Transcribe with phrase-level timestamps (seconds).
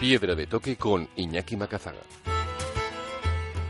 [0.00, 1.98] Piedra de toque con Iñaki Macazaga.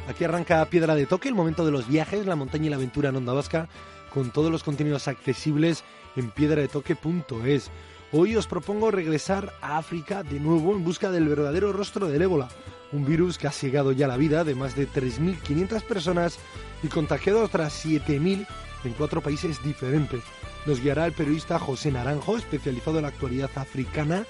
[0.09, 3.09] Aquí arranca Piedra de Toque, el momento de los viajes, la montaña y la aventura
[3.09, 3.67] en Onda Vasca,
[4.13, 5.85] con todos los contenidos accesibles
[6.17, 7.71] en piedradetoque.es.
[8.13, 12.49] Hoy os propongo regresar a África de nuevo en busca del verdadero rostro del ébola,
[12.93, 16.39] un virus que ha cegado ya la vida de más de 3.500 personas
[16.83, 18.47] y contagiado a otras 7.000
[18.85, 20.23] en cuatro países diferentes.
[20.67, 24.27] Nos guiará el periodista José Naranjo, especializado en la actualidad africana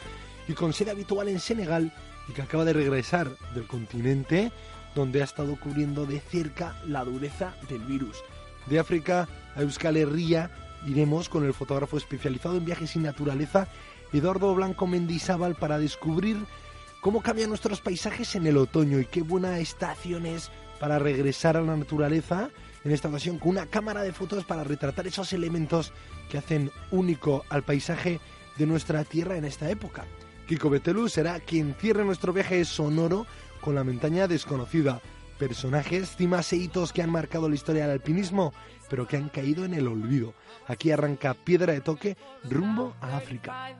[0.49, 1.93] y con sede habitual en Senegal
[2.29, 4.51] y que acaba de regresar del continente
[4.95, 8.23] donde ha estado cubriendo de cerca la dureza del virus.
[8.67, 10.51] De África a Euskal Herria
[10.87, 13.69] iremos con el fotógrafo especializado en viajes y naturaleza
[14.13, 16.39] Eduardo Blanco Mendizábal para descubrir
[17.01, 21.63] cómo cambian nuestros paisajes en el otoño y qué buena estación es para regresar a
[21.63, 22.51] la naturaleza,
[22.85, 25.93] en esta ocasión con una cámara de fotos para retratar esos elementos
[26.31, 28.21] que hacen único al paisaje
[28.57, 30.05] de nuestra tierra en esta época.
[30.49, 33.27] Kiko Betelu será quien cierre nuestro viaje sonoro
[33.61, 34.99] con la montaña desconocida.
[35.39, 38.55] Personajes, cimas e hitos que han marcado la historia del alpinismo,
[38.89, 40.33] pero que han caído en el olvido.
[40.67, 43.77] Aquí arranca Piedra de Toque rumbo a África.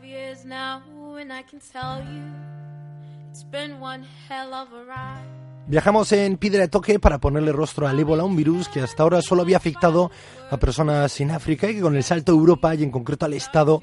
[5.67, 9.23] Viajamos en Piedra de Toque para ponerle rostro al ébola, un virus que hasta ahora
[9.23, 10.11] solo había afectado
[10.51, 13.33] a personas en África y que con el salto a Europa y en concreto al
[13.33, 13.83] Estado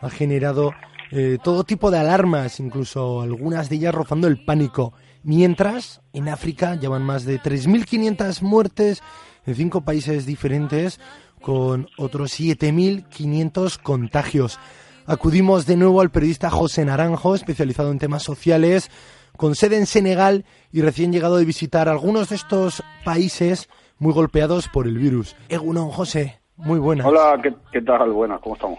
[0.00, 0.72] ha generado
[1.14, 4.94] eh, todo tipo de alarmas, incluso algunas de ellas rozando el pánico.
[5.22, 9.02] Mientras, en África llevan más de 3.500 muertes
[9.44, 11.00] en cinco países diferentes,
[11.42, 14.58] con otros 7.500 contagios.
[15.04, 18.90] Acudimos de nuevo al periodista José Naranjo, especializado en temas sociales,
[19.36, 23.68] con sede en Senegal y recién llegado de visitar algunos de estos países
[23.98, 25.36] muy golpeados por el virus.
[25.50, 27.06] Egunon, José, muy buenas.
[27.06, 28.12] Hola, ¿qué, qué tal?
[28.12, 28.78] Buenas, ¿cómo estamos?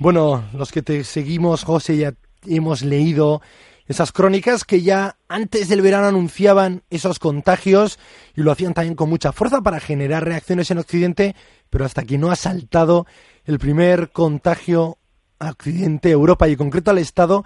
[0.00, 2.14] Bueno, los que te seguimos, José, ya
[2.46, 3.42] hemos leído
[3.86, 7.98] esas crónicas que ya antes del verano anunciaban esos contagios
[8.34, 11.34] y lo hacían también con mucha fuerza para generar reacciones en Occidente,
[11.68, 13.04] pero hasta que no ha saltado
[13.44, 14.96] el primer contagio
[15.38, 17.44] a Occidente, Europa y en concreto al Estado,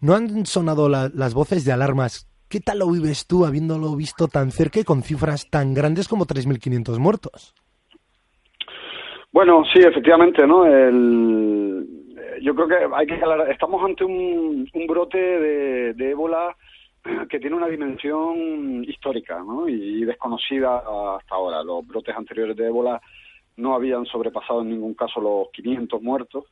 [0.00, 2.26] no han sonado la- las voces de alarmas.
[2.48, 6.26] ¿Qué tal lo vives tú habiéndolo visto tan cerca y con cifras tan grandes como
[6.26, 7.54] 3.500 muertos?
[9.32, 10.64] Bueno, sí, efectivamente, ¿no?
[10.64, 11.63] El,
[12.40, 16.56] yo creo que hay que aclarar, estamos ante un, brote de, ébola
[17.28, 19.68] que tiene una dimensión histórica, ¿no?
[19.68, 21.62] Y desconocida hasta ahora.
[21.62, 23.00] Los brotes anteriores de ébola
[23.56, 26.44] no habían sobrepasado en ningún caso los 500 muertos.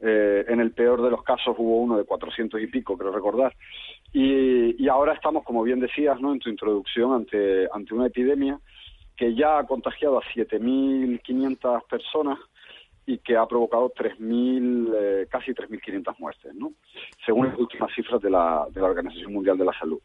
[0.00, 3.54] Eh, en el peor de los casos hubo uno de 400 y pico, creo recordar.
[4.12, 6.32] Y, y ahora estamos, como bien decías, ¿no?
[6.32, 8.58] En tu introducción, ante una epidemia
[9.16, 12.38] que ya ha contagiado a 7.500 personas
[13.06, 16.72] y que ha provocado 3.000, eh, casi 3.500 muertes, ¿no?
[17.24, 20.00] según las últimas cifras de la, de la Organización Mundial de la Salud.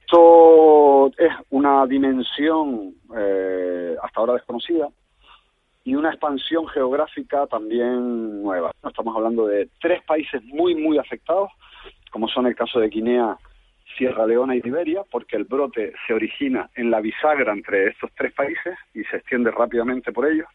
[0.00, 4.88] Esto es una dimensión eh, hasta ahora desconocida
[5.82, 8.70] y una expansión geográfica también nueva.
[8.86, 11.50] Estamos hablando de tres países muy, muy afectados,
[12.10, 13.36] como son el caso de Guinea,
[13.96, 18.32] Sierra Leona y Liberia, porque el brote se origina en la bisagra entre estos tres
[18.32, 20.48] países y se extiende rápidamente por ellos,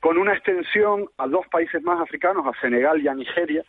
[0.00, 3.64] con una extensión a dos países más africanos, a Senegal y a Nigeria,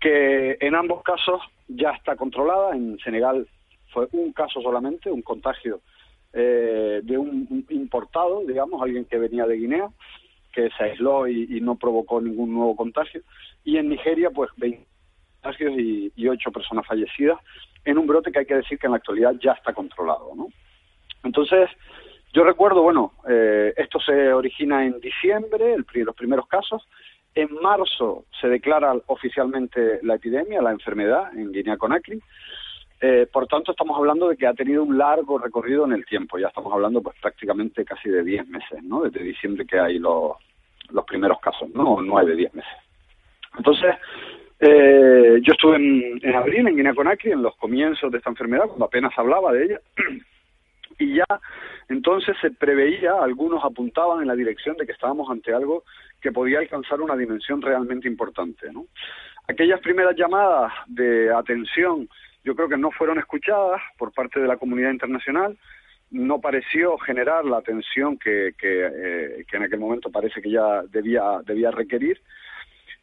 [0.00, 2.74] que en ambos casos ya está controlada.
[2.74, 3.46] En Senegal
[3.92, 5.80] fue un caso solamente, un contagio
[6.32, 9.88] eh, de un, importado, digamos, alguien que venía de Guinea,
[10.52, 13.22] que se aisló y, y no provocó ningún nuevo contagio.
[13.64, 14.84] Y en Nigeria, pues 20
[15.40, 17.38] contagios y, y 8 personas fallecidas
[17.84, 20.48] en un brote que hay que decir que en la actualidad ya está controlado, ¿no?
[21.22, 21.70] Entonces,
[22.34, 26.84] yo recuerdo, bueno, eh, esto se origina en diciembre, el, los primeros casos.
[27.32, 32.20] En marzo se declara oficialmente la epidemia, la enfermedad en Guinea-Conakry.
[33.00, 36.36] Eh, por tanto, estamos hablando de que ha tenido un largo recorrido en el tiempo.
[36.36, 39.02] Ya estamos hablando pues prácticamente casi de 10 meses, ¿no?
[39.02, 40.32] Desde diciembre que hay los,
[40.90, 42.02] los primeros casos, ¿no?
[42.02, 42.78] 9, 10 meses.
[43.56, 43.94] Entonces,
[44.58, 48.86] eh, yo estuve en, en abril en Guinea-Conakry, en los comienzos de esta enfermedad, cuando
[48.86, 49.80] apenas hablaba de ella,
[50.98, 51.26] y ya
[51.88, 55.84] Entonces se preveía, algunos apuntaban en la dirección de que estábamos ante algo
[56.20, 58.72] que podía alcanzar una dimensión realmente importante.
[58.72, 58.86] ¿no?
[59.48, 62.08] Aquellas primeras llamadas de atención
[62.44, 65.56] yo creo que no fueron escuchadas por parte de la comunidad internacional,
[66.10, 70.82] no pareció generar la atención que, que, eh, que en aquel momento parece que ya
[70.82, 72.20] debía, debía requerir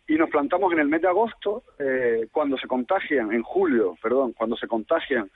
[0.08, 4.34] y nos plantamos en el mes de agosto, eh, cuando se contagian, en julio, perdón,
[4.34, 5.32] cuando se contagian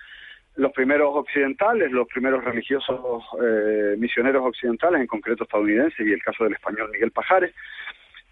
[0.56, 6.44] los primeros occidentales, los primeros religiosos eh, misioneros occidentales, en concreto estadounidenses, y el caso
[6.44, 7.54] del español Miguel Pajares,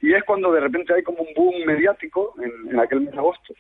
[0.02, 3.18] y es cuando de repente hay como un boom mediático en, en aquel mes de
[3.18, 3.54] agosto,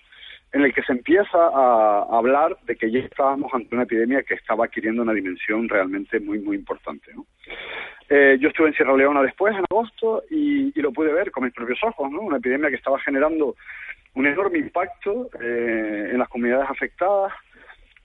[0.53, 4.35] en el que se empieza a hablar de que ya estábamos ante una epidemia que
[4.35, 7.11] estaba adquiriendo una dimensión realmente muy, muy importante.
[7.15, 7.25] ¿no?
[8.07, 11.43] Eh, yo estuve en Sierra Leona después, en agosto, y, y, lo pude ver con
[11.43, 12.21] mis propios ojos, ¿no?
[12.21, 13.55] Una epidemia que estaba generando
[14.13, 17.33] un enorme impacto eh, en las comunidades afectadas,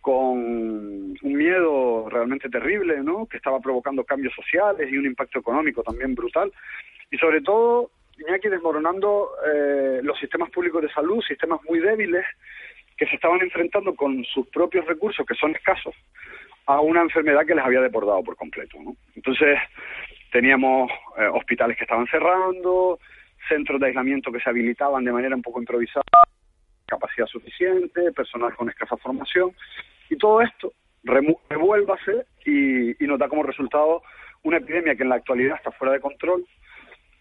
[0.00, 3.26] con un miedo realmente terrible, ¿no?
[3.26, 6.52] Que estaba provocando cambios sociales y un impacto económico también brutal.
[7.10, 12.24] Y sobre todo, Iñaki desmoronando eh, los sistemas públicos de salud, sistemas muy débiles,
[12.96, 15.94] que se estaban enfrentando con sus propios recursos, que son escasos,
[16.66, 18.76] a una enfermedad que les había deportado por completo.
[18.82, 18.96] ¿no?
[19.14, 19.58] Entonces,
[20.32, 22.98] teníamos eh, hospitales que estaban cerrando,
[23.48, 26.04] centros de aislamiento que se habilitaban de manera un poco improvisada,
[26.88, 29.52] capacidad suficiente, personal con escasa formación,
[30.10, 30.72] y todo esto
[31.04, 34.02] revuélvase y, y nos da como resultado
[34.42, 36.44] una epidemia que en la actualidad está fuera de control,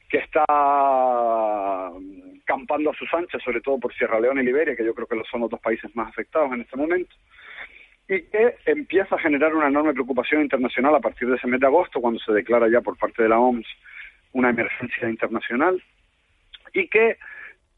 [0.09, 0.45] que está
[2.45, 5.21] campando a sus anchas, sobre todo por Sierra Leona y Liberia, que yo creo que
[5.29, 7.13] son los dos países más afectados en este momento,
[8.07, 11.67] y que empieza a generar una enorme preocupación internacional a partir de ese mes de
[11.67, 13.67] agosto, cuando se declara ya por parte de la OMS
[14.31, 15.81] una emergencia internacional,
[16.73, 17.17] y que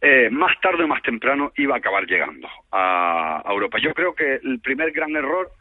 [0.02, 3.80] eh, más tarde o más temprano iba a acabar llegando a, Europa.
[3.82, 5.52] Yo creo que el primer gran error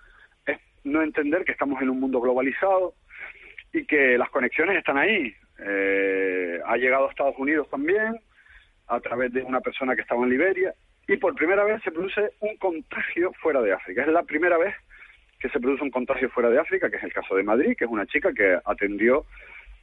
[0.46, 2.94] es no entender que estamos en un mundo globalizado
[3.73, 5.35] y que las conexiones están ahí.
[5.58, 8.20] Eh, ha llegado a Estados Unidos también,
[8.87, 10.73] a través de una persona que estaba en Liberia,
[11.08, 14.02] y por primera vez se produce un contagio fuera de África.
[14.02, 14.75] Es la primera vez
[15.41, 17.87] que se produce un contagio fuera de África, que es el caso de Madrid, que
[17.87, 19.25] es una chica que atendió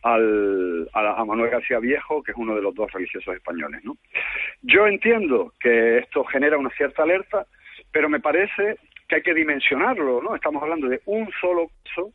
[0.05, 3.83] al, a, a, Manuel García Viejo, que es uno de los dos religiosos españoles.
[3.83, 3.97] ¿no?
[4.61, 7.47] Yo entiendo que esto genera una cierta alerta,
[7.91, 10.21] pero me parece que hay que dimensionarlo.
[10.21, 10.35] ¿no?
[10.35, 12.11] Estamos hablando de un solo caso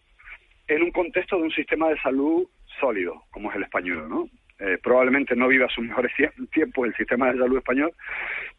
[0.69, 2.47] en un contexto de un sistema de salud
[2.79, 4.29] sólido, como es el español, ¿no?
[4.61, 6.13] Eh, probablemente no viva sus mejores
[6.53, 7.93] tiempos el sistema de salud español,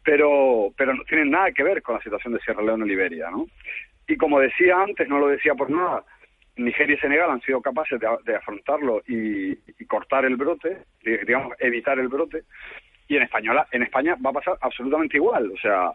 [0.04, 3.30] pero, pero no tiene nada que ver con la situación de Sierra Leona y Liberia,
[3.30, 3.46] ¿no?
[4.08, 6.04] Y como decía antes, no lo decía por nada,
[6.56, 11.54] Nigeria y Senegal han sido capaces de, de afrontarlo y, y, cortar el brote, digamos,
[11.58, 12.44] evitar el brote,
[13.08, 15.92] y en, española, en España va a pasar absolutamente igual, o sea,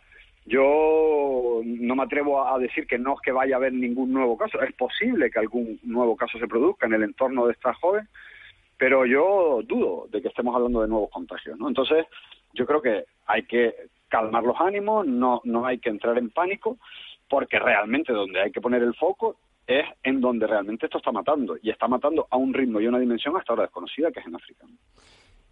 [0.48, 4.38] yo no me atrevo a decir que no es que vaya a haber ningún nuevo
[4.38, 4.62] caso.
[4.62, 8.08] Es posible que algún nuevo caso se produzca en el entorno de esta joven,
[8.78, 11.60] pero yo dudo de que estemos hablando de nuevos contagios.
[11.60, 11.68] ¿no?
[11.68, 12.06] Entonces,
[12.54, 13.76] yo creo que hay que
[14.08, 16.78] calmar los ánimos, no, no hay que entrar en pánico,
[17.28, 19.36] porque realmente donde hay que poner el foco
[19.68, 23.00] es en donde realmente esto está matando, y está matando a un ritmo y una
[23.00, 24.66] dimensión hasta ahora desconocida, que es en África.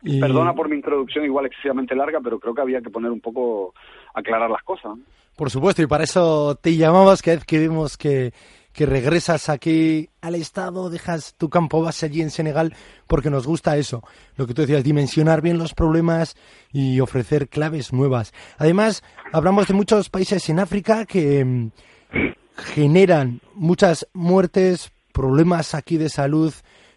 [0.02, 0.20] Y...
[0.20, 3.74] Perdona por mi introducción igual excesivamente larga, pero creo que había que poner un poco,
[4.14, 4.98] aclarar las cosas.
[5.36, 8.32] Por supuesto, y para eso te llamamos, que vez que vimos que,
[8.72, 12.74] que regresas aquí al Estado, dejas tu campo base allí en Senegal,
[13.08, 14.02] porque nos gusta eso,
[14.38, 16.38] lo que tú decías, dimensionar bien los problemas
[16.72, 18.34] y ofrecer claves nuevas.
[18.58, 19.04] Además,
[19.34, 21.72] hablamos de muchos países en África que
[22.56, 26.54] generan muchas muertes, problemas aquí de salud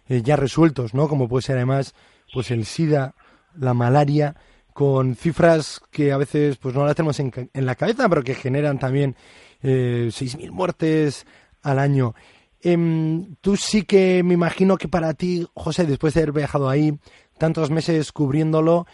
[0.07, 1.07] eh, ya resueltos, ¿no?
[1.07, 1.93] Como puede ser además
[2.33, 3.15] pues el SIDA,
[3.57, 4.35] la malaria,
[4.73, 8.79] con cifras que a veces pues no las tenemos en, la cabeza, pero que generan
[8.79, 9.15] también
[9.61, 11.25] eh, 6.000 muertes
[11.61, 12.15] al año.
[12.61, 16.97] Eh, tú sí que me imagino que para ti, José, después de haber viajado ahí
[17.37, 18.85] tantos meses cubriéndolo,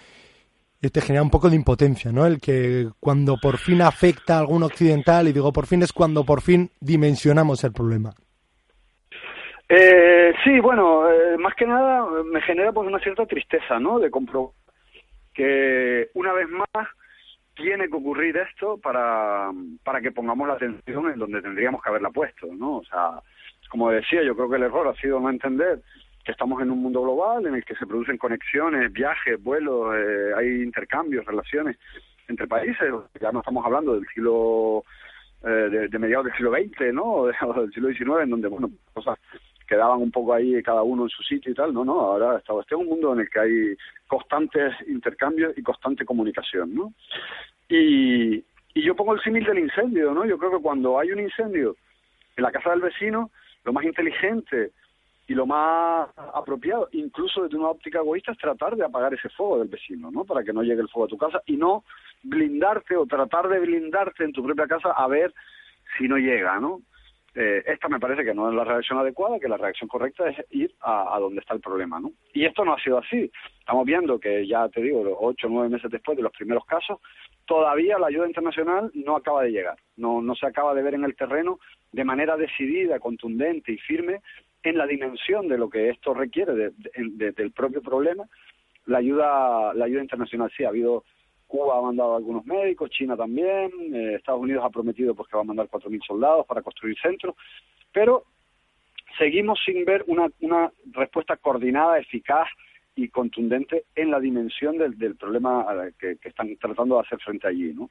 [0.81, 2.25] te genera un poco de impotencia, ¿no?
[2.25, 6.23] El que cuando por fin afecta a algún occidental, y digo por fin es cuando
[6.23, 8.11] por fin dimensionamos el problema.
[9.67, 13.99] Eh, sí, bueno, eh, más que nada me genera pues una cierta tristeza, ¿no?
[13.99, 14.51] De comprobar
[15.33, 16.87] que una vez más
[17.55, 19.51] tiene que ocurrir esto para,
[19.83, 22.77] para que pongamos la atención en donde tendríamos que haberla puesto, ¿no?
[22.77, 23.21] O sea,
[23.69, 25.81] como decía, yo creo que el error ha sido no entender
[26.25, 30.31] que estamos en un mundo global en el que se producen conexiones, viajes, vuelos, eh,
[30.35, 31.77] hay intercambios, relaciones
[32.27, 32.91] entre países,
[33.21, 34.83] ya no estamos hablando del siglo
[35.43, 37.03] eh, de, mediados del siglo XX, ¿no?
[37.47, 39.19] O del siglo XIX, en donde, bueno, cosas
[39.67, 41.71] quedaban un poco ahí cada uno en su sitio y tal.
[41.71, 43.75] No, no, ahora está, este es un mundo en el que hay
[44.07, 46.93] constantes intercambios y constante comunicación, ¿no?
[47.69, 50.25] Y, y yo pongo el símil del incendio, ¿no?
[50.25, 51.75] Yo creo que cuando hay un incendio
[52.35, 53.29] en la casa del vecino,
[53.63, 54.71] lo más inteligente
[55.27, 59.59] y lo más apropiado, incluso desde una óptica egoísta, es tratar de apagar ese fuego
[59.59, 60.23] del vecino, ¿no?
[60.23, 61.83] Para que no llegue el fuego a tu casa y no
[62.23, 65.33] blindarte o tratar de blindarte en tu propia casa a ver
[65.97, 66.81] si no llega, ¿no?
[67.33, 70.37] Eh, esta me parece que no es la reacción adecuada, que la reacción correcta es
[70.51, 72.11] ir a, a, donde está el problema, ¿no?
[72.33, 73.29] Y esto no ha sido así.
[73.59, 76.99] Estamos viendo que ya te digo, ocho o nueve meses después de los primeros casos,
[77.45, 81.03] todavía la ayuda internacional no acaba de llegar, no, no se acaba de ver en
[81.03, 81.59] el terreno
[81.91, 84.21] de manera decidida, contundente y firme
[84.69, 88.25] en la dimensión de lo que esto requiere de, de, del propio problema.
[88.85, 91.03] La ayuda, la ayuda internacional sí ha habido
[91.47, 95.41] Cuba ha mandado algunos médicos, China también, eh, Estados Unidos ha prometido pues que va
[95.41, 97.35] a mandar 4.000 soldados para construir centros,
[97.93, 98.23] pero
[99.17, 102.47] seguimos sin ver una, respuesta coordinada, eficaz
[102.95, 105.65] y contundente en la dimensión del, problema
[105.99, 107.89] que, están tratando de hacer frente allí, ¿no?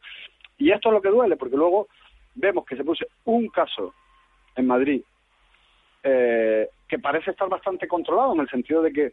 [0.59, 1.89] Y esto es lo que duele, porque luego
[2.35, 3.95] vemos que se puso un caso
[4.57, 5.03] en Madrid
[6.05, 9.13] eh, que parece estar bastante controlado en el sentido de que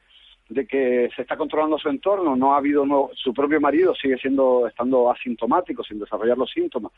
[0.49, 4.17] de que se está controlando su entorno, no ha habido nuevo, su propio marido sigue
[4.17, 6.91] siendo estando asintomático sin desarrollar los síntomas.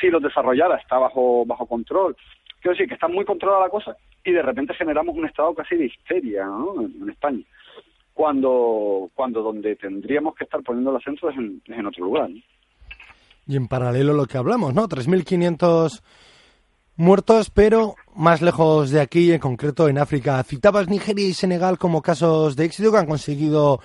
[0.00, 2.16] Si los desarrollara está bajo bajo control.
[2.60, 5.74] Quiero decir que está muy controlada la cosa y de repente generamos un estado casi
[5.74, 6.80] de histeria ¿no?
[6.80, 7.42] en, España.
[8.14, 12.30] Cuando cuando donde tendríamos que estar poniendo el acento es en, es en otro lugar.
[13.48, 14.86] Y en paralelo lo que hablamos, ¿no?
[14.86, 16.00] 3.500
[17.02, 20.42] muertos, pero más lejos de aquí, en concreto en África.
[20.44, 23.80] Citabas Nigeria y Senegal como casos de éxito que han conseguido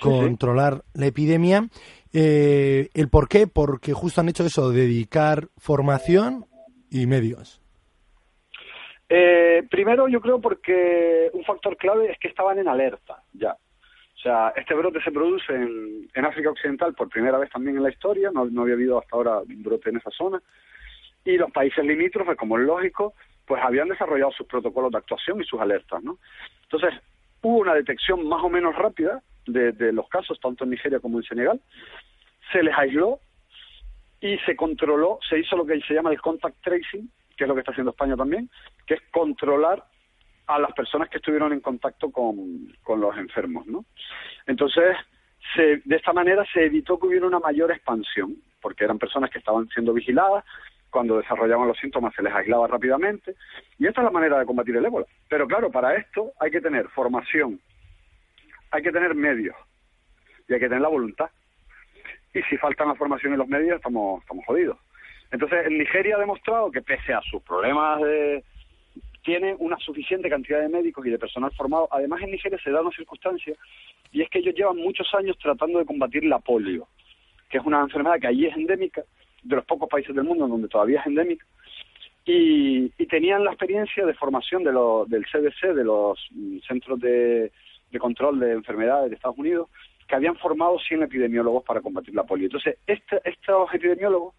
[0.00, 1.00] controlar sí.
[1.00, 1.68] la epidemia.
[2.12, 3.46] Eh, ¿El por qué?
[3.46, 6.44] Porque justo han hecho eso, dedicar formación
[6.90, 7.62] y medios.
[9.08, 13.52] Eh, primero, yo creo porque un factor clave es que estaban en alerta ya.
[13.52, 17.84] O sea, este brote se produce en, en África Occidental por primera vez también en
[17.84, 20.42] la historia, no, no había habido hasta ahora un brote en esa zona
[21.26, 23.14] y los países limítrofes, como es lógico,
[23.46, 26.18] pues habían desarrollado sus protocolos de actuación y sus alertas, ¿no?
[26.62, 26.94] Entonces,
[27.42, 31.24] hubo una detección más o menos rápida de, los casos, tanto en Nigeria como en
[31.24, 31.60] Senegal,
[32.52, 33.20] se les aisló
[34.20, 37.54] y se controló, se hizo lo que se llama el contact tracing, que es lo
[37.54, 38.48] que está haciendo España también,
[38.86, 39.84] que es controlar
[40.46, 43.84] a las personas que estuvieron en contacto con, con los enfermos, ¿no?
[44.46, 44.96] Entonces,
[45.54, 49.38] se, de esta manera se evitó que hubiera una mayor expansión, porque eran personas que
[49.38, 50.44] estaban siendo vigiladas,
[50.96, 53.34] cuando desarrollaban los síntomas se les aislaba rápidamente
[53.78, 55.04] y esta es la manera de combatir el ébola.
[55.28, 57.60] Pero claro, para esto hay que tener formación,
[58.70, 59.54] hay que tener medios
[60.48, 61.28] y hay que tener la voluntad.
[62.32, 64.78] Y si faltan la formación y los medios, estamos, estamos jodidos.
[65.30, 68.42] Entonces, en Nigeria ha demostrado que pese a sus problemas de,
[69.22, 71.88] tiene una suficiente cantidad de médicos y de personal formado.
[71.90, 73.54] Además, en Nigeria se da una circunstancia
[74.12, 76.88] y es que ellos llevan muchos años tratando de combatir la polio,
[77.50, 79.02] que es una enfermedad que allí es endémica
[79.46, 81.46] de los pocos países del mundo donde todavía es endémico,
[82.24, 86.18] y, tenían la experiencia de formación de lo, del CDC, de los
[86.66, 87.52] Centros de,
[87.92, 89.68] de Control de Enfermedades de Estados Unidos,
[90.08, 92.46] que habían formado 100 epidemiólogos para combatir la polio.
[92.46, 94.34] Entonces, este, estos epidemiólogos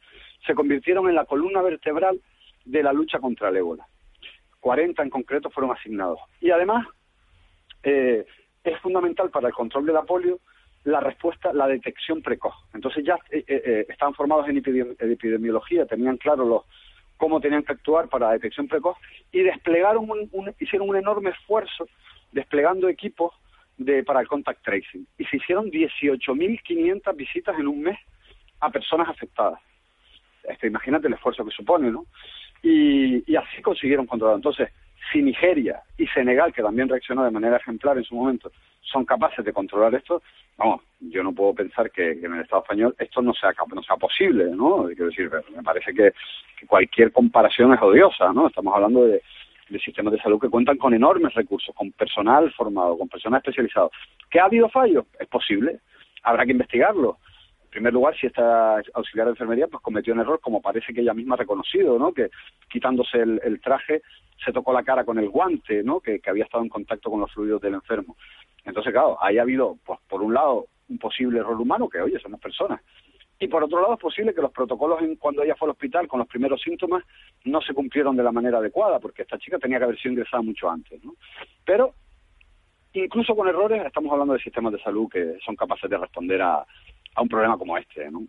[0.45, 2.19] se convirtieron en la columna vertebral
[2.65, 3.87] de la lucha contra el ébola.
[4.59, 6.19] 40 en concreto fueron asignados.
[6.41, 6.85] Y además,
[7.83, 8.25] eh,
[8.63, 10.39] es fundamental para el control de la polio
[10.87, 12.55] la respuesta, la detección precoz.
[12.73, 16.63] Entonces ya eh, eh, estaban formados en, epidemiología, tenían claro los,
[17.17, 18.95] cómo tenían que actuar para la detección precoz
[19.33, 21.89] y desplegaron un, un, hicieron un enorme esfuerzo
[22.31, 23.33] desplegando equipos
[23.77, 25.05] de, para el contact tracing.
[25.17, 27.99] Y se hicieron 18.500 visitas en un mes
[28.61, 29.59] a personas afectadas.
[30.43, 32.05] Este, imagínate el esfuerzo que supone, ¿no?
[32.63, 34.37] Y, y así consiguieron controlar.
[34.37, 34.69] Entonces,
[35.11, 38.51] si Nigeria y Senegal, que también reaccionó de manera ejemplar en su momento,
[38.91, 40.21] son capaces de controlar esto,
[40.57, 43.95] vamos, yo no puedo pensar que, en el Estado español esto no sea, no sea
[43.97, 44.85] posible, ¿no?
[44.87, 46.13] Quiero decir, me parece que,
[46.67, 48.47] cualquier comparación es odiosa, ¿no?
[48.47, 49.21] Estamos hablando de,
[49.83, 53.91] sistemas de salud que cuentan con enormes recursos, con personal formado, con personal especializado.
[54.29, 55.05] ¿Que ha habido fallos?
[55.19, 55.81] Es posible,
[56.23, 57.17] habrá que investigarlo.
[57.65, 61.01] En primer lugar, si esta auxiliar de enfermería pues cometió un error, como parece que
[61.01, 62.13] ella misma ha reconocido, ¿no?
[62.13, 62.29] Que
[62.69, 64.01] quitándose el, traje
[64.43, 65.99] se tocó la cara con el guante, ¿no?
[65.99, 68.15] Que había estado en contacto con los fluidos del enfermo.
[68.67, 72.19] Entonces, claro, ahí ha habido, pues, por un lado, un posible error humano, que, oye,
[72.19, 72.81] somos personas.
[73.39, 76.07] Y por otro lado, es posible que los protocolos en, cuando ella fue al hospital
[76.07, 77.03] con los primeros síntomas
[77.45, 80.43] no se cumplieron de la manera adecuada, porque esta chica tenía que haber sido ingresada
[80.43, 81.15] mucho antes, ¿no?
[81.63, 81.93] Pero,
[82.93, 86.65] incluso con errores, estamos hablando de sistemas de salud que son capaces de responder a,
[87.15, 88.23] a un problema como este, ¿no?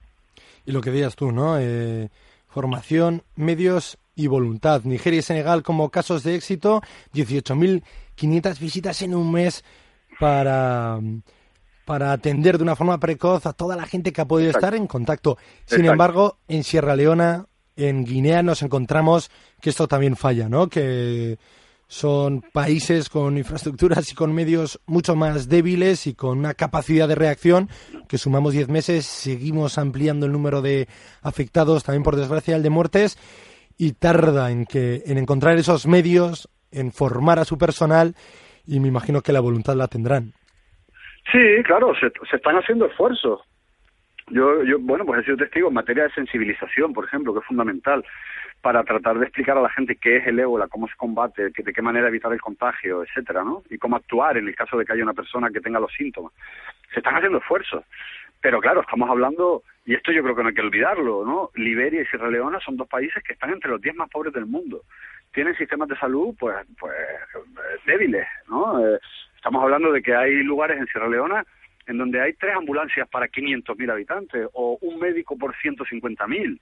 [0.64, 1.58] Y lo que digas tú, ¿no?
[1.58, 2.10] Eh,
[2.46, 4.82] formación, medios y voluntad.
[4.84, 6.80] Nigeria y Senegal como casos de éxito,
[7.14, 9.64] 18.500 visitas en un mes
[10.18, 11.00] para,
[11.84, 14.66] para atender de una forma precoz a toda la gente que ha podido Exacto.
[14.66, 15.38] estar en contacto.
[15.64, 15.92] Sin Exacto.
[15.92, 17.46] embargo, en Sierra Leona,
[17.76, 20.68] en Guinea, nos encontramos que esto también falla, ¿no?
[20.68, 21.38] Que
[21.88, 27.14] son países con infraestructuras y con medios mucho más débiles y con una capacidad de
[27.14, 27.70] reacción
[28.08, 30.86] que sumamos 10 meses, seguimos ampliando el número de
[31.22, 33.16] afectados, también por desgracia el de muertes,
[33.78, 38.14] y tarda en, que, en encontrar esos medios, en formar a su personal,
[38.68, 40.32] y me imagino que la voluntad la tendrán.
[41.32, 43.40] Sí, claro, se, se están haciendo esfuerzos.
[44.30, 47.46] Yo, yo, bueno, pues he sido testigo en materia de sensibilización, por ejemplo, que es
[47.46, 48.04] fundamental
[48.60, 51.72] para tratar de explicar a la gente qué es el ébola, cómo se combate, de
[51.72, 53.62] qué manera evitar el contagio, etcétera, ¿no?
[53.70, 56.32] Y cómo actuar en el caso de que haya una persona que tenga los síntomas.
[56.92, 57.84] Se están haciendo esfuerzos.
[58.40, 61.50] Pero claro, estamos hablando, y esto yo creo que no hay que olvidarlo, ¿no?
[61.54, 64.46] Liberia y Sierra Leona son dos países que están entre los diez más pobres del
[64.46, 64.82] mundo.
[65.32, 66.94] Tienen sistemas de salud, pues, pues
[67.86, 68.84] débiles, ¿no?
[68.84, 68.98] Eh,
[69.36, 71.44] estamos hablando de que hay lugares en Sierra Leona
[71.86, 76.60] en donde hay tres ambulancias para 500.000 habitantes o un médico por 150.000.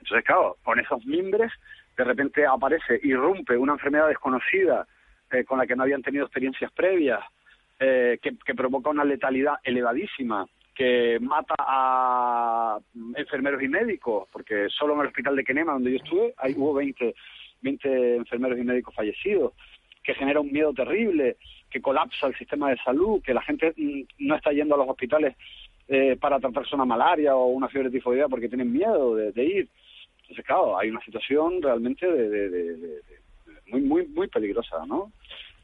[0.00, 1.50] Entonces, claro, con esos mimbres,
[1.96, 4.86] de repente aparece, irrumpe una enfermedad desconocida
[5.30, 7.20] eh, con la que no habían tenido experiencias previas,
[7.80, 12.78] eh, que, que provoca una letalidad elevadísima, que mata a
[13.16, 16.74] enfermeros y médicos, porque solo en el hospital de Kenema, donde yo estuve, ahí hubo
[16.74, 17.14] 20,
[17.60, 19.52] 20 enfermeros y médicos fallecidos,
[20.02, 21.36] que genera un miedo terrible,
[21.70, 24.88] que colapsa el sistema de salud, que la gente mm, no está yendo a los
[24.88, 25.36] hospitales
[25.88, 29.68] eh, para tratarse una malaria o una fiebre tifoidea porque tienen miedo de, ir.
[30.22, 33.00] Entonces, claro, hay una situación realmente de, de,
[33.68, 35.12] muy, muy, muy peligrosa, ¿no?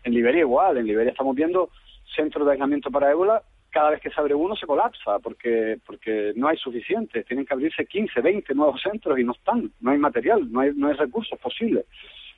[0.03, 1.71] En Liberia igual, en Liberia estamos viendo
[2.15, 3.43] centros de aislamiento para ébola,
[3.75, 7.55] cada vez que se abre uno se colapsa porque porque no hay suficiente, tienen que
[7.55, 10.95] abrirse 15, 20 nuevos centros y no están, no hay material, no hay, no hay
[10.95, 11.85] recursos posibles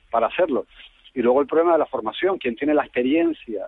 [0.09, 0.65] para hacerlo.
[1.13, 3.67] Y luego el problema de la formación, quien tiene la experiencia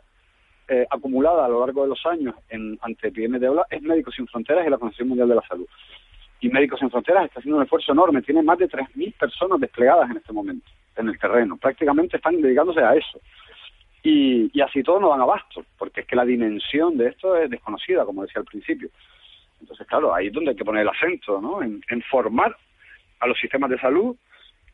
[0.67, 4.15] eh, acumulada a lo largo de los años en, ante epidemias de ébola es Médicos
[4.15, 5.67] Sin Fronteras y la Organización Mundial de la Salud.
[6.41, 10.09] Y Médicos Sin Fronteras está haciendo un esfuerzo enorme, tiene más de 3.000 personas desplegadas
[10.09, 13.19] en este momento en el terreno, prácticamente están dedicándose a eso.
[14.03, 17.49] Y, y así todos no van abasto, porque es que la dimensión de esto es
[17.49, 18.89] desconocida, como decía al principio.
[19.59, 21.61] Entonces, claro, ahí es donde hay que poner el acento, ¿no?
[21.61, 22.55] En, en formar
[23.19, 24.15] a los sistemas de salud,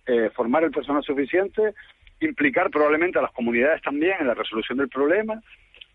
[0.05, 1.73] eh, formar el personal suficiente,
[2.21, 5.41] implicar probablemente a las comunidades también en la resolución del problema,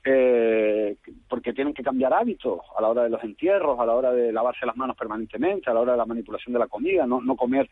[0.05, 0.97] eh,
[1.29, 4.33] porque tienen que cambiar hábitos a la hora de los entierros, a la hora de
[4.33, 7.37] lavarse las manos permanentemente, a la hora de la manipulación de la comida, no, no
[7.37, 7.69] comer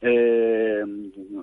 [0.00, 0.84] eh,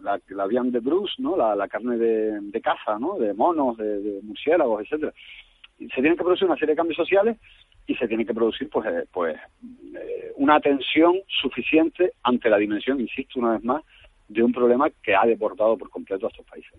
[0.05, 1.35] la, la viande de Bruce, ¿no?
[1.35, 3.17] La, la carne de, de caza, ¿no?
[3.17, 5.13] De monos, de, murciélagos, etcétera.
[5.77, 7.37] Se tienen que producir una serie de cambios sociales
[7.85, 9.35] y se tiene que producir pues eh, pues
[9.95, 13.83] eh, una atención suficiente ante la dimensión, insisto una vez más,
[14.27, 16.73] de un problema que ha deportado por completo a estos países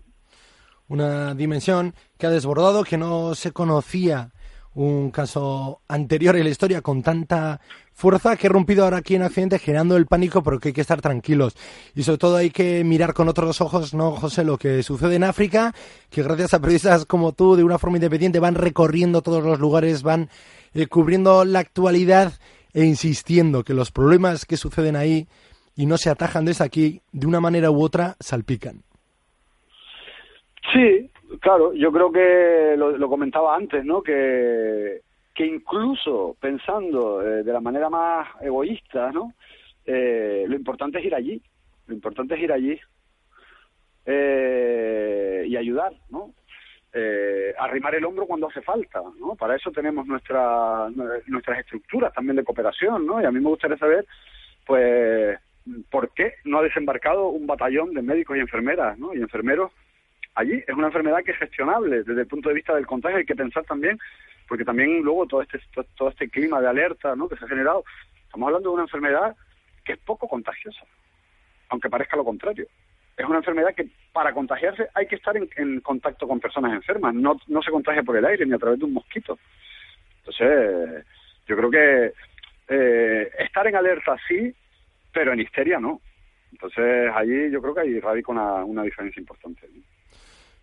[0.89, 4.31] una dimensión que ha desbordado, que no se conocía
[4.77, 7.61] un caso anterior en la historia con tanta
[7.95, 10.83] fuerza que ha rompido ahora aquí en Occidente generando el pánico, pero que hay que
[10.83, 11.57] estar tranquilos.
[11.95, 14.45] Y sobre todo hay que mirar con otros ojos, ¿no, José?
[14.45, 15.75] Lo que sucede en África,
[16.11, 20.03] que gracias a periodistas como tú, de una forma independiente, van recorriendo todos los lugares,
[20.03, 20.29] van
[20.75, 22.35] eh, cubriendo la actualidad
[22.75, 25.27] e insistiendo que los problemas que suceden ahí
[25.75, 28.83] y no se atajan desde aquí, de una manera u otra, salpican.
[30.75, 31.11] Sí,
[31.41, 34.03] claro, yo creo que lo, comentaba antes, ¿no?
[34.03, 35.01] Que,
[35.35, 39.33] que incluso pensando eh, de la manera más egoísta, ¿no?
[39.85, 41.41] Eh, lo importante es ir allí,
[41.87, 42.81] lo importante es ir allí
[44.05, 46.33] eh, y ayudar, ¿no?
[46.93, 49.35] Eh, arrimar el hombro cuando hace falta, ¿no?
[49.35, 50.89] Para eso tenemos nuestra,
[51.27, 53.21] nuestras estructuras también de cooperación, ¿no?
[53.21, 54.07] Y a mí me gustaría saber,
[54.65, 55.39] pues,
[55.91, 59.13] por qué no ha desembarcado un batallón de médicos y enfermeras, ¿no?
[59.13, 59.73] Y enfermeros
[60.37, 60.63] allí.
[60.67, 63.19] Es una enfermedad que es gestionable desde el punto de vista del contagio.
[63.19, 63.99] Hay que pensar también,
[64.49, 65.59] porque también luego todo este,
[65.97, 67.29] todo este clima de alerta ¿no?
[67.29, 67.85] que se ha generado,
[68.25, 69.35] estamos hablando de una enfermedad
[69.85, 70.85] que es poco contagiosa,
[71.71, 72.67] aunque parezca lo contrario.
[73.17, 77.15] Es una enfermedad que para contagiarse hay que estar en, en contacto con personas enfermas,
[77.15, 79.39] no, no se contagia por el aire ni a través de un mosquito.
[80.19, 81.07] Entonces,
[81.47, 82.13] yo creo que
[82.69, 84.55] eh, estar en alerta sí,
[85.13, 86.01] pero en histeria no.
[86.53, 89.69] Entonces, allí yo creo que ahí radica una, una diferencia importante.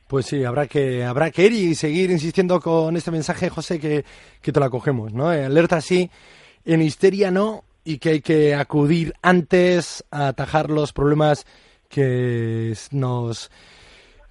[0.08, 4.06] Pues sí, habrá que, habrá que ir y seguir insistiendo con este mensaje, José, que,
[4.42, 5.34] que te lo acogemos, ¿no?
[5.34, 6.10] Eh, alerta sí,
[6.66, 11.46] en histeria no, y que hay que acudir antes a atajar los problemas
[11.89, 13.52] que nos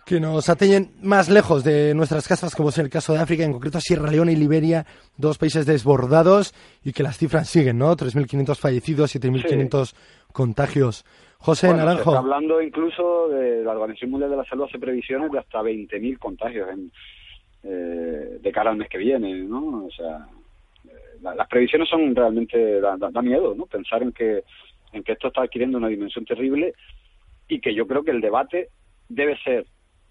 [0.04, 3.52] que nos atañen más lejos de nuestras casas, como es el caso de África, en
[3.52, 4.84] concreto Sierra Leona y Liberia,
[5.16, 6.54] dos países desbordados
[6.84, 7.96] y que las cifras siguen, ¿no?
[7.96, 9.94] 3.500 fallecidos, 7.500 sí.
[10.32, 11.04] contagios.
[11.42, 12.04] José bueno, Naranjo.
[12.04, 15.60] Se está hablando incluso de la Organización Mundial de la Salud hace previsiones de hasta
[15.60, 16.92] 20.000 contagios en,
[17.64, 19.86] eh, de cara al mes que viene, ¿no?
[19.86, 20.28] O sea,
[20.84, 23.66] eh, la, las previsiones son realmente da, da, da, miedo, ¿no?
[23.66, 24.44] Pensar en que
[24.92, 26.74] en que esto está adquiriendo una dimensión terrible
[27.48, 28.68] y que yo creo que el debate
[29.08, 29.66] debe ser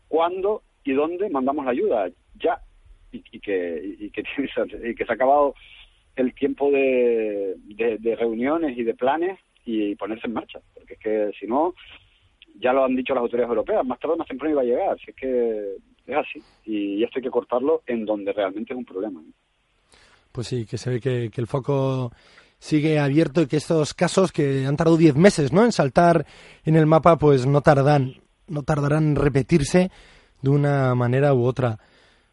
[0.08, 2.60] cuándo y dónde mandamos la ayuda, ya,
[3.12, 4.22] y, y que, y, que
[4.90, 5.56] y que se ha acabado
[6.16, 11.00] el tiempo de, de, de reuniones y de planes y ponerse en marcha, porque es
[11.00, 11.74] que si no,
[12.60, 14.98] ya lo han dicho las autoridades europeas, más tarde o más temprano iba a llegar,
[15.00, 15.76] si es que
[16.08, 19.22] es así, y esto hay que cortarlo en donde realmente es un problema.
[19.22, 19.32] ¿no?
[20.32, 22.12] Pues sí, que se ve que, que el foco
[22.62, 25.66] sigue abierto y que estos casos que han tardado 10 meses ¿no?
[25.66, 26.26] en saltar
[26.64, 29.90] en el mapa, pues no tardan, no tardarán en repetirse
[30.42, 31.80] de una manera u otra.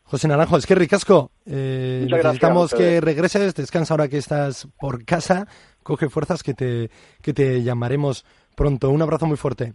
[0.04, 1.32] José Naranjo, es que ricasco.
[1.44, 5.46] Eh, gracias necesitamos que regreses, descansa ahora que estás por casa,
[5.88, 6.90] coge fuerzas que te,
[7.22, 8.90] que te llamaremos pronto.
[8.90, 9.72] Un abrazo muy fuerte.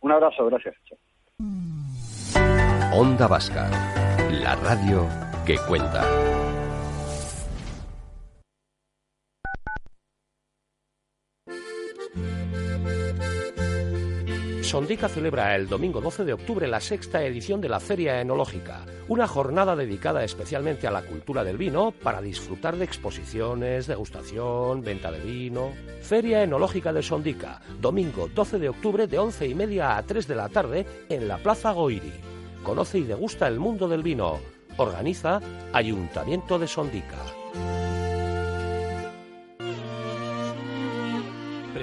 [0.00, 0.74] Un abrazo, gracias.
[2.92, 3.70] Onda Vasca,
[4.30, 5.08] la radio
[5.46, 6.04] que cuenta.
[14.74, 19.28] Sondica celebra el domingo 12 de octubre la sexta edición de la Feria Enológica, una
[19.28, 25.20] jornada dedicada especialmente a la cultura del vino para disfrutar de exposiciones, degustación, venta de
[25.20, 25.70] vino.
[26.02, 30.34] Feria Enológica de Sondica, domingo 12 de octubre de 11 y media a 3 de
[30.34, 32.12] la tarde en la Plaza Goiri.
[32.64, 34.40] Conoce y degusta el mundo del vino.
[34.76, 35.40] Organiza
[35.72, 37.43] Ayuntamiento de Sondica.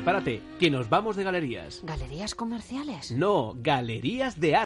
[0.01, 1.81] Prepárate, que nos vamos de galerías.
[1.83, 3.11] ¿Galerías comerciales?
[3.11, 4.59] No, galerías de arte.